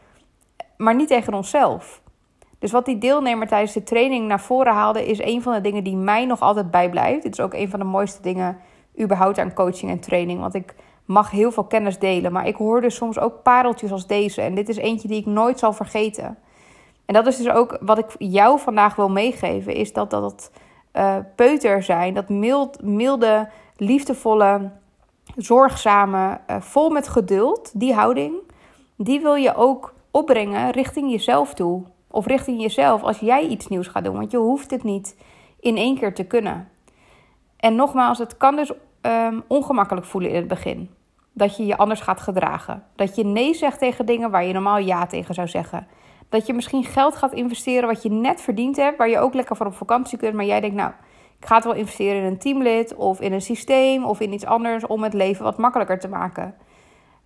maar 0.77 0.95
niet 0.95 1.09
tegen 1.09 1.35
onszelf. 1.35 2.03
Dus 2.59 2.73
wat 2.73 2.85
die 2.85 2.99
deelnemer 2.99 3.47
tijdens 3.47 3.73
de 3.73 3.83
training 3.83 4.27
naar 4.27 4.41
voren 4.41 4.73
haalde, 4.73 5.07
is 5.07 5.23
een 5.23 5.43
van 5.43 5.53
de 5.53 5.61
dingen 5.61 5.85
die 5.85 5.97
mij 5.97 6.25
nog 6.25 6.41
altijd 6.41 6.71
bijblijft. 6.71 7.23
Dit 7.23 7.33
is 7.33 7.41
ook 7.41 7.55
een 7.55 7.71
van 7.71 7.79
de 7.79 7.85
mooiste 7.85 8.23
dingen 8.23 8.59
überhaupt 9.01 9.39
aan 9.39 9.55
coaching 9.55 9.91
en 9.91 10.01
training. 10.01 10.41
Want 10.41 10.55
ik 10.55 10.75
mag 11.05 11.31
heel 11.31 11.53
veel 11.53 11.65
kennis 11.65 11.99
delen. 11.99 12.33
Maar 12.33 12.47
ik 12.47 12.57
hoor 12.57 12.81
dus 12.81 12.95
soms 12.95 13.19
ook 13.19 13.43
pareltjes 13.43 13.93
als 13.93 14.07
deze. 14.07 14.41
En 14.41 14.55
dit 14.55 14.69
is 14.69 14.77
eentje 14.77 15.09
die 15.09 15.21
ik 15.21 15.27
nooit 15.27 15.59
zal 15.59 15.73
vergeten. 15.73 16.39
En 17.05 17.15
dat 17.15 17.27
is 17.27 17.37
dus 17.37 17.51
ook 17.51 17.79
wat 17.81 17.99
ik 17.99 18.15
jou 18.19 18.59
vandaag 18.59 18.97
wil 18.97 19.11
meegeven. 19.11 19.75
Is 19.75 19.93
dat 19.93 20.11
dat 20.11 20.51
uh, 20.93 21.17
peuter 21.37 21.83
zijn. 21.83 22.15
Dat 22.15 22.29
mild, 22.29 22.83
milde, 22.83 23.49
liefdevolle, 23.77 24.71
zorgzame, 25.37 26.41
uh, 26.51 26.61
vol 26.61 26.91
met 26.91 27.09
geduld. 27.09 27.71
Die 27.75 27.95
houding. 27.95 28.35
Die 28.97 29.21
wil 29.21 29.35
je 29.35 29.55
ook 29.55 29.95
opbrengen 30.11 30.71
richting 30.71 31.11
jezelf 31.11 31.55
toe. 31.55 31.83
Of 32.11 32.27
richting 32.27 32.61
jezelf 32.61 33.03
als 33.03 33.19
jij 33.19 33.47
iets 33.47 33.69
nieuws 33.69 33.87
gaat 33.87 34.05
doen. 34.05 34.17
Want 34.17 34.31
je 34.31 34.37
hoeft 34.37 34.71
het 34.71 34.83
niet 34.83 35.17
in 35.61 35.77
één 35.77 35.99
keer 35.99 36.15
te 36.15 36.25
kunnen. 36.25 36.69
En 37.57 37.75
nogmaals, 37.75 38.19
het 38.19 38.37
kan 38.37 38.57
dus 38.57 38.73
um, 39.03 39.43
ongemakkelijk 39.47 40.07
voelen 40.07 40.31
in 40.31 40.37
het 40.37 40.49
begin. 40.49 40.91
Dat 41.33 41.57
je 41.57 41.67
je 41.67 41.77
anders 41.77 42.01
gaat 42.01 42.21
gedragen. 42.21 42.85
Dat 42.97 43.17
je 43.17 43.25
nee 43.25 43.55
zegt 43.55 43.79
tegen 43.79 44.07
dingen 44.07 44.31
waar 44.31 44.45
je 44.45 44.53
normaal 44.53 44.79
ja 44.79 45.07
tegen 45.07 45.35
zou 45.35 45.49
zeggen. 45.49 45.87
Dat 46.29 46.47
je 46.47 46.55
misschien 46.55 46.85
geld 46.85 47.17
gaat 47.17 47.33
investeren 47.33 47.89
wat 47.89 48.03
je 48.03 48.11
net 48.11 48.41
verdiend 48.41 48.77
hebt, 48.77 48.99
waar 48.99 49.09
je 49.09 49.19
ook 49.19 49.35
lekker 49.35 49.57
voor 49.57 49.67
op 49.67 49.75
vakantie 49.75 50.19
kunt. 50.19 50.35
Maar 50.35 50.45
jij 50.45 50.61
denkt, 50.61 50.77
nou, 50.77 50.93
ik 51.41 51.47
ga 51.47 51.55
het 51.55 51.65
wel 51.65 51.75
investeren 51.75 52.21
in 52.21 52.25
een 52.25 52.39
teamlid 52.39 52.95
of 52.95 53.21
in 53.21 53.33
een 53.33 53.41
systeem 53.41 54.05
of 54.05 54.21
in 54.21 54.33
iets 54.33 54.45
anders 54.45 54.87
om 54.87 55.03
het 55.03 55.15
leven 55.15 55.45
wat 55.45 55.59
makkelijker 55.59 55.99
te 55.99 56.09
maken. 56.09 56.55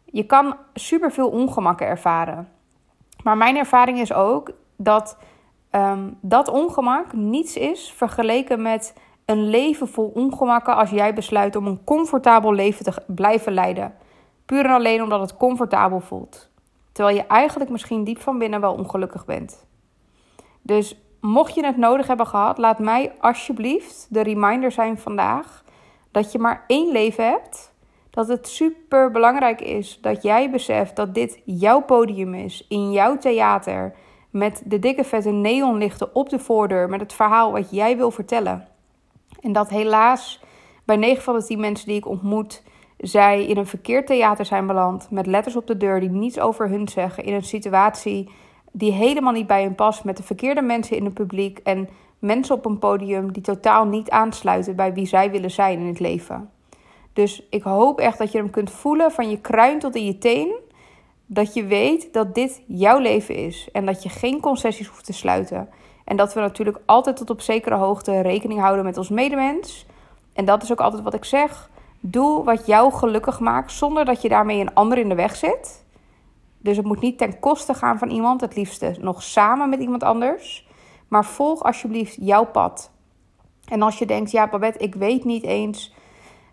Je 0.05 0.27
kan 0.27 0.57
superveel 0.75 1.29
ongemakken 1.29 1.87
ervaren. 1.87 2.49
Maar 3.23 3.37
mijn 3.37 3.57
ervaring 3.57 3.99
is 3.99 4.13
ook 4.13 4.51
dat 4.77 5.19
um, 5.73 6.19
dat 6.21 6.49
ongemak 6.49 7.13
niets 7.13 7.57
is 7.57 7.93
vergeleken 7.93 8.63
met 8.63 8.95
een 9.29 9.49
leven 9.49 9.89
vol 9.89 10.11
ongemakken 10.15 10.77
als 10.77 10.91
jij 10.91 11.15
besluit 11.15 11.57
om 11.57 11.67
een 11.67 11.85
comfortabel 11.85 12.53
leven 12.53 12.85
te 12.85 12.93
blijven 13.07 13.53
leiden. 13.53 13.95
Puur 14.47 14.65
en 14.65 14.71
alleen 14.71 15.03
omdat 15.03 15.21
het 15.21 15.37
comfortabel 15.37 16.01
voelt. 16.01 16.51
Terwijl 16.93 17.17
je 17.17 17.27
eigenlijk 17.27 17.71
misschien 17.71 18.05
diep 18.05 18.21
van 18.21 18.39
binnen 18.39 18.61
wel 18.61 18.73
ongelukkig 18.73 19.25
bent. 19.25 19.67
Dus 20.63 20.97
mocht 21.21 21.55
je 21.55 21.65
het 21.65 21.77
nodig 21.77 22.07
hebben 22.07 22.27
gehad, 22.27 22.59
laat 22.59 22.79
mij 22.79 23.13
alsjeblieft 23.21 24.07
de 24.11 24.21
reminder 24.21 24.73
zijn 24.73 24.99
vandaag 24.99 25.65
dat 26.11 26.33
je 26.33 26.39
maar 26.39 26.65
één 26.67 26.93
leven 26.93 27.25
hebt. 27.25 27.73
Dat 28.11 28.29
het 28.29 28.49
super 28.49 29.11
belangrijk 29.11 29.61
is 29.61 29.99
dat 30.01 30.23
jij 30.23 30.51
beseft 30.51 30.97
dat 30.97 31.15
dit 31.15 31.41
jouw 31.45 31.81
podium 31.81 32.35
is, 32.35 32.67
in 32.69 32.93
jouw 32.93 33.17
theater, 33.19 33.95
met 34.31 34.63
de 34.65 34.79
dikke 34.79 35.05
vette 35.05 35.31
neonlichten 35.31 36.15
op 36.15 36.29
de 36.29 36.39
voordeur, 36.39 36.89
met 36.89 37.01
het 37.01 37.13
verhaal 37.13 37.53
wat 37.53 37.71
jij 37.71 37.97
wil 37.97 38.11
vertellen. 38.11 38.77
En 39.41 39.53
dat 39.53 39.69
helaas 39.69 40.41
bij 40.85 40.97
9 40.97 41.23
van 41.23 41.39
de 41.39 41.45
10 41.45 41.61
mensen 41.61 41.87
die 41.87 41.97
ik 41.97 42.07
ontmoet, 42.07 42.63
zij 42.97 43.47
in 43.47 43.57
een 43.57 43.67
verkeerd 43.67 44.07
theater 44.07 44.45
zijn 44.45 44.67
beland. 44.67 45.11
Met 45.11 45.27
letters 45.27 45.57
op 45.57 45.67
de 45.67 45.77
deur 45.77 46.01
die 46.01 46.11
niets 46.11 46.39
over 46.39 46.69
hun 46.69 46.89
zeggen. 46.89 47.25
In 47.25 47.35
een 47.35 47.45
situatie 47.45 48.31
die 48.73 48.93
helemaal 48.93 49.33
niet 49.33 49.47
bij 49.47 49.63
hun 49.63 49.75
past. 49.75 50.05
Met 50.05 50.17
de 50.17 50.23
verkeerde 50.23 50.63
mensen 50.63 50.97
in 50.97 51.05
het 51.05 51.15
publiek. 51.15 51.59
En 51.59 51.89
mensen 52.19 52.55
op 52.55 52.65
een 52.65 52.79
podium 52.79 53.33
die 53.33 53.43
totaal 53.43 53.85
niet 53.85 54.11
aansluiten 54.11 54.77
bij 54.77 54.93
wie 54.93 55.07
zij 55.07 55.31
willen 55.31 55.51
zijn 55.51 55.79
in 55.79 55.87
het 55.87 56.01
leven. 56.01 56.51
Dus 57.13 57.47
ik 57.51 57.63
hoop 57.63 58.01
echt 58.01 58.19
dat 58.19 58.33
je 58.33 58.39
hem 58.39 58.51
kunt 58.51 58.71
voelen 58.71 59.13
van 59.13 59.31
je 59.31 59.41
kruin 59.41 59.79
tot 59.79 59.95
in 59.95 60.05
je 60.05 60.19
teen. 60.19 60.55
Dat 61.27 61.55
je 61.55 61.65
weet 61.65 62.13
dat 62.13 62.35
dit 62.35 62.63
jouw 62.67 62.99
leven 62.99 63.35
is. 63.35 63.69
En 63.73 63.87
dat 63.87 64.03
je 64.03 64.09
geen 64.09 64.41
concessies 64.41 64.87
hoeft 64.87 65.05
te 65.05 65.13
sluiten. 65.13 65.69
En 66.09 66.17
dat 66.17 66.35
we 66.35 66.41
natuurlijk 66.41 66.79
altijd 66.87 67.17
tot 67.17 67.31
op 67.31 67.41
zekere 67.41 67.75
hoogte 67.75 68.21
rekening 68.21 68.61
houden 68.61 68.85
met 68.85 68.97
ons 68.97 69.09
medemens. 69.09 69.87
En 70.33 70.45
dat 70.45 70.63
is 70.63 70.73
ook 70.73 70.81
altijd 70.81 71.03
wat 71.03 71.15
ik 71.15 71.25
zeg. 71.25 71.71
Doe 72.01 72.45
wat 72.45 72.67
jou 72.67 72.93
gelukkig 72.93 73.41
maakt 73.41 73.73
zonder 73.73 74.05
dat 74.05 74.23
je 74.23 74.29
daarmee 74.29 74.61
een 74.61 74.75
ander 74.75 74.99
in 74.99 75.09
de 75.09 75.15
weg 75.15 75.37
zit. 75.37 75.85
Dus 76.59 76.77
het 76.77 76.87
moet 76.87 77.01
niet 77.01 77.19
ten 77.19 77.39
koste 77.39 77.75
gaan 77.75 77.99
van 77.99 78.11
iemand, 78.11 78.41
het 78.41 78.57
liefste 78.57 78.97
nog 79.01 79.23
samen 79.23 79.69
met 79.69 79.81
iemand 79.81 80.03
anders. 80.03 80.69
Maar 81.09 81.25
volg 81.25 81.63
alsjeblieft 81.63 82.17
jouw 82.21 82.45
pad. 82.45 82.91
En 83.65 83.83
als 83.83 83.99
je 83.99 84.07
denkt, 84.07 84.31
ja 84.31 84.49
Babette, 84.49 84.79
ik 84.79 84.95
weet 84.95 85.25
niet 85.25 85.45
eens 85.45 85.95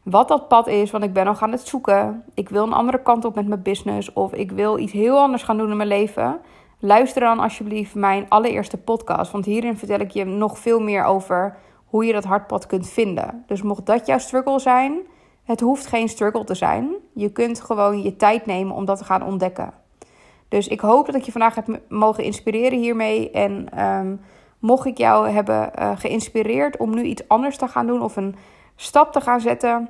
wat 0.04 0.28
dat 0.28 0.48
pad 0.48 0.68
is, 0.68 0.92
want 0.92 1.04
ik 1.04 1.14
ben 1.14 1.26
nog 1.26 1.42
aan 1.42 1.52
het 1.52 1.68
zoeken. 1.68 2.24
Ik 2.34 2.50
wil 2.50 2.64
een 2.64 2.74
andere 2.74 3.02
kant 3.02 3.26
op 3.26 3.36
met 3.36 3.48
mijn 3.48 3.62
business 3.62 4.14
of 4.14 4.34
ik 4.34 4.52
wil 4.52 4.78
iets 4.78 4.92
heel 4.92 5.20
anders 5.20 5.44
gaan 5.44 5.58
doen 5.58 5.72
in 5.72 5.78
mijn 5.78 5.90
leven. 5.90 6.40
Luister 6.80 7.22
dan 7.22 7.40
alsjeblieft 7.40 7.96
mijn 7.96 8.26
allereerste 8.30 8.78
podcast, 8.78 9.32
want 9.32 9.46
hierin 9.46 9.78
vertel 9.78 10.00
ik 10.00 10.12
je 10.12 10.26
nog 10.26 10.60
veel 10.60 10.80
meer 10.80 11.04
over 11.04 11.58
hoe 11.86 12.06
je 12.06 12.14
dat 12.14 12.24
hartpad 12.24 12.66
kunt 12.66 12.90
vinden. 12.90 13.44
Dus 13.48 13.62
mocht 13.62 13.86
dat 13.86 14.06
jouw 14.06 14.18
struggle 14.18 14.60
zijn, 14.60 15.00
het 15.44 15.60
hoeft 15.60 15.86
geen 15.86 16.10
struggle 16.10 16.44
te 16.44 16.56
zijn. 16.56 16.90
Je 17.14 17.32
kunt 17.32 17.62
gewoon 17.62 18.02
je 18.02 18.16
tijd 18.16 18.46
nemen 18.46 18.76
om 18.76 18.86
dat 18.86 18.98
te 18.98 19.04
gaan 19.04 19.24
ontdekken. 19.24 19.74
Dus 20.48 20.68
ik 20.68 20.80
hoop 20.80 21.06
dat 21.06 21.16
ik 21.16 21.24
je 21.24 21.32
vandaag 21.32 21.56
heb 21.56 21.80
mogen 21.90 22.24
inspireren 22.24 22.80
hiermee. 22.80 23.32
En 23.32 23.84
um, 23.86 24.22
mocht 24.60 24.86
ik 24.86 24.98
jou 24.98 25.30
hebben 25.30 25.72
uh, 25.80 25.92
geïnspireerd 25.96 26.78
om 26.78 26.96
nu 26.96 27.04
iets 27.04 27.28
anders 27.28 27.58
te 27.58 27.68
gaan 27.68 27.88
doen 27.88 28.02
of 28.02 28.16
een 28.16 28.36
stap 28.76 29.12
te 29.12 29.22
gaan 29.22 29.42
zetten. 29.42 29.90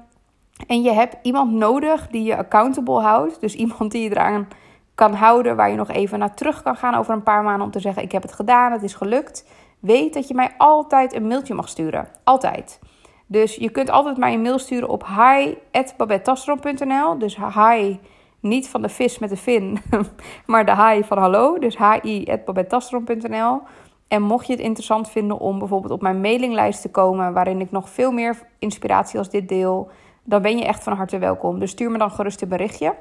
En 0.67 0.81
je 0.81 0.91
hebt 0.91 1.15
iemand 1.21 1.51
nodig 1.51 2.07
die 2.07 2.23
je 2.23 2.37
accountable 2.37 3.01
houdt. 3.01 3.41
Dus 3.41 3.55
iemand 3.63 3.91
die 3.91 4.03
je 4.03 4.09
eraan 4.09 4.47
kan 4.95 5.13
houden, 5.13 5.55
waar 5.55 5.69
je 5.69 5.75
nog 5.75 5.91
even 5.91 6.19
naar 6.19 6.33
terug 6.33 6.63
kan 6.63 6.75
gaan 6.75 6.95
over 6.95 7.13
een 7.13 7.23
paar 7.23 7.43
maanden 7.43 7.65
om 7.65 7.71
te 7.71 7.79
zeggen: 7.79 8.03
Ik 8.03 8.11
heb 8.11 8.21
het 8.21 8.33
gedaan, 8.33 8.71
het 8.71 8.83
is 8.83 8.93
gelukt. 8.93 9.45
Weet 9.79 10.13
dat 10.13 10.27
je 10.27 10.33
mij 10.33 10.53
altijd 10.57 11.13
een 11.13 11.27
mailtje 11.27 11.53
mag 11.53 11.69
sturen. 11.69 12.07
Altijd. 12.23 12.79
Dus 13.27 13.55
je 13.55 13.69
kunt 13.69 13.89
altijd 13.89 14.17
mij 14.17 14.33
een 14.33 14.41
mail 14.41 14.59
sturen 14.59 14.89
op 14.89 15.05
hi.babetastron.nl. 15.05 17.17
Dus 17.17 17.37
hi, 17.37 17.97
niet 18.39 18.69
van 18.69 18.81
de 18.81 18.89
vis 18.89 19.19
met 19.19 19.29
de 19.29 19.37
vin, 19.37 19.79
maar 20.45 20.65
de 20.65 20.75
hi 20.75 21.03
van 21.03 21.17
hallo. 21.17 21.59
Dus 21.59 21.77
hi.babetastron.nl. 21.77 23.61
En 24.07 24.21
mocht 24.21 24.47
je 24.47 24.53
het 24.53 24.61
interessant 24.61 25.09
vinden 25.09 25.39
om 25.39 25.59
bijvoorbeeld 25.59 25.93
op 25.93 26.01
mijn 26.01 26.21
mailinglijst 26.21 26.81
te 26.81 26.89
komen, 26.89 27.33
waarin 27.33 27.61
ik 27.61 27.71
nog 27.71 27.89
veel 27.89 28.11
meer 28.11 28.37
inspiratie 28.59 29.19
als 29.19 29.29
dit 29.29 29.49
deel, 29.49 29.89
dan 30.23 30.41
ben 30.41 30.57
je 30.57 30.65
echt 30.65 30.83
van 30.83 30.93
harte 30.93 31.17
welkom. 31.17 31.59
Dus 31.59 31.71
stuur 31.71 31.91
me 31.91 31.97
dan 31.97 32.11
gerust 32.11 32.41
een 32.41 32.47
berichtje. 32.47 32.95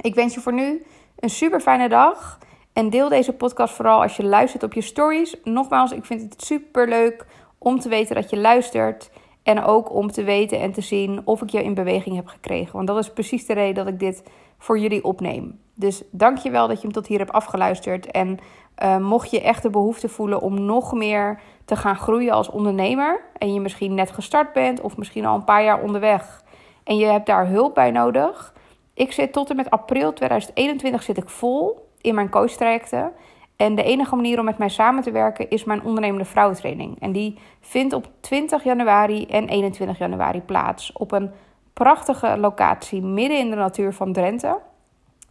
Ik 0.00 0.14
wens 0.14 0.34
je 0.34 0.40
voor 0.40 0.52
nu 0.52 0.86
een 1.16 1.30
super 1.30 1.60
fijne 1.60 1.88
dag. 1.88 2.38
En 2.72 2.90
deel 2.90 3.08
deze 3.08 3.32
podcast 3.32 3.74
vooral 3.74 4.02
als 4.02 4.16
je 4.16 4.24
luistert 4.24 4.62
op 4.62 4.72
je 4.72 4.80
stories. 4.80 5.36
Nogmaals, 5.44 5.92
ik 5.92 6.04
vind 6.04 6.22
het 6.22 6.42
super 6.42 6.88
leuk 6.88 7.26
om 7.58 7.80
te 7.80 7.88
weten 7.88 8.14
dat 8.14 8.30
je 8.30 8.36
luistert. 8.36 9.10
En 9.42 9.64
ook 9.64 9.94
om 9.94 10.10
te 10.10 10.24
weten 10.24 10.60
en 10.60 10.72
te 10.72 10.80
zien 10.80 11.20
of 11.24 11.42
ik 11.42 11.48
je 11.48 11.62
in 11.62 11.74
beweging 11.74 12.16
heb 12.16 12.26
gekregen. 12.26 12.72
Want 12.72 12.86
dat 12.86 12.98
is 12.98 13.12
precies 13.12 13.46
de 13.46 13.52
reden 13.52 13.74
dat 13.74 13.86
ik 13.86 13.98
dit 13.98 14.22
voor 14.58 14.78
jullie 14.78 15.04
opneem. 15.04 15.60
Dus 15.74 16.02
dank 16.10 16.38
je 16.38 16.50
wel 16.50 16.68
dat 16.68 16.76
je 16.76 16.82
hem 16.82 16.92
tot 16.92 17.06
hier 17.06 17.18
hebt 17.18 17.32
afgeluisterd. 17.32 18.10
En 18.10 18.38
uh, 18.82 18.96
mocht 18.96 19.30
je 19.30 19.40
echt 19.40 19.62
de 19.62 19.70
behoefte 19.70 20.08
voelen 20.08 20.40
om 20.40 20.64
nog 20.64 20.92
meer 20.92 21.40
te 21.64 21.76
gaan 21.76 21.96
groeien 21.96 22.32
als 22.32 22.50
ondernemer. 22.50 23.20
En 23.38 23.54
je 23.54 23.60
misschien 23.60 23.94
net 23.94 24.10
gestart 24.10 24.52
bent 24.52 24.80
of 24.80 24.96
misschien 24.96 25.26
al 25.26 25.34
een 25.34 25.44
paar 25.44 25.64
jaar 25.64 25.82
onderweg. 25.82 26.42
En 26.84 26.96
je 26.96 27.06
hebt 27.06 27.26
daar 27.26 27.48
hulp 27.48 27.74
bij 27.74 27.90
nodig. 27.90 28.54
Ik 28.96 29.12
zit 29.12 29.32
tot 29.32 29.50
en 29.50 29.56
met 29.56 29.70
april 29.70 30.12
2021 30.12 31.02
zit 31.02 31.16
ik 31.16 31.28
vol 31.28 31.88
in 32.00 32.14
mijn 32.14 32.30
coachtrajecten. 32.30 33.12
En 33.56 33.74
de 33.74 33.82
enige 33.82 34.16
manier 34.16 34.38
om 34.38 34.44
met 34.44 34.58
mij 34.58 34.68
samen 34.68 35.02
te 35.02 35.10
werken 35.10 35.50
is 35.50 35.64
mijn 35.64 35.82
ondernemende 35.82 36.24
vrouwentraining. 36.24 37.00
En 37.00 37.12
die 37.12 37.38
vindt 37.60 37.94
op 37.94 38.08
20 38.20 38.64
januari 38.64 39.26
en 39.26 39.48
21 39.48 39.98
januari 39.98 40.40
plaats 40.40 40.92
op 40.92 41.12
een 41.12 41.30
prachtige 41.72 42.36
locatie 42.38 43.02
midden 43.02 43.38
in 43.38 43.50
de 43.50 43.56
natuur 43.56 43.92
van 43.92 44.12
Drenthe. 44.12 44.58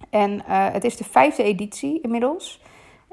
En 0.10 0.32
uh, 0.32 0.42
het 0.48 0.84
is 0.84 0.98
de 0.98 1.04
vijfde 1.04 1.44
editie 1.44 2.02
inmiddels. 2.02 2.62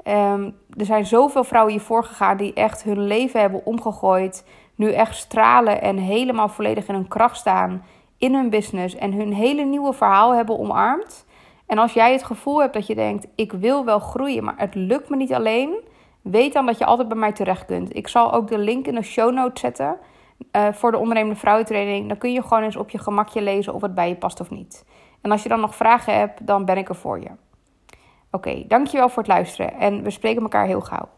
Um, 0.07 0.55
er 0.77 0.85
zijn 0.85 1.05
zoveel 1.05 1.43
vrouwen 1.43 1.73
hiervoor 1.73 2.03
gegaan 2.03 2.37
die 2.37 2.53
echt 2.53 2.83
hun 2.83 3.03
leven 3.03 3.39
hebben 3.39 3.65
omgegooid. 3.65 4.45
Nu 4.75 4.91
echt 4.91 5.15
stralen 5.15 5.81
en 5.81 5.97
helemaal 5.97 6.49
volledig 6.49 6.87
in 6.87 6.93
hun 6.93 7.07
kracht 7.07 7.37
staan 7.37 7.83
in 8.17 8.33
hun 8.33 8.49
business. 8.49 8.95
En 8.95 9.13
hun 9.13 9.33
hele 9.33 9.63
nieuwe 9.63 9.93
verhaal 9.93 10.35
hebben 10.35 10.59
omarmd. 10.59 11.25
En 11.65 11.77
als 11.77 11.93
jij 11.93 12.11
het 12.11 12.23
gevoel 12.23 12.61
hebt 12.61 12.73
dat 12.73 12.87
je 12.87 12.95
denkt: 12.95 13.27
ik 13.35 13.51
wil 13.51 13.85
wel 13.85 13.99
groeien, 13.99 14.43
maar 14.43 14.57
het 14.57 14.75
lukt 14.75 15.09
me 15.09 15.15
niet 15.15 15.33
alleen. 15.33 15.81
Weet 16.21 16.53
dan 16.53 16.65
dat 16.65 16.77
je 16.77 16.85
altijd 16.85 17.07
bij 17.07 17.17
mij 17.17 17.31
terecht 17.31 17.65
kunt. 17.65 17.95
Ik 17.95 18.07
zal 18.07 18.33
ook 18.33 18.47
de 18.47 18.57
link 18.57 18.87
in 18.87 18.95
de 18.95 19.01
show 19.01 19.33
notes 19.33 19.61
zetten 19.61 19.97
uh, 20.51 20.67
voor 20.71 20.91
de 20.91 20.97
ondernemende 20.97 21.39
vrouwentraining. 21.39 22.07
Dan 22.07 22.17
kun 22.17 22.31
je 22.31 22.41
gewoon 22.41 22.63
eens 22.63 22.75
op 22.75 22.89
je 22.89 22.97
gemakje 22.97 23.41
lezen 23.41 23.73
of 23.73 23.81
het 23.81 23.95
bij 23.95 24.09
je 24.09 24.15
past 24.15 24.39
of 24.39 24.49
niet. 24.49 24.85
En 25.21 25.31
als 25.31 25.43
je 25.43 25.49
dan 25.49 25.59
nog 25.59 25.75
vragen 25.75 26.17
hebt, 26.17 26.47
dan 26.47 26.65
ben 26.65 26.77
ik 26.77 26.89
er 26.89 26.95
voor 26.95 27.19
je. 27.19 27.29
Oké, 28.31 28.63
dankjewel 28.67 29.09
voor 29.09 29.23
het 29.23 29.31
luisteren 29.31 29.73
en 29.73 30.03
we 30.03 30.09
spreken 30.09 30.41
elkaar 30.41 30.65
heel 30.65 30.81
gauw. 30.81 31.09